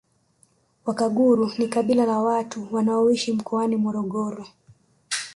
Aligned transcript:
Wakaguru 0.85 1.51
ni 1.57 1.67
kabila 1.67 2.05
la 2.05 2.19
watu 2.19 2.67
wanaoishi 2.71 3.33
mkoani 3.33 3.75
Morogoro 3.75 4.47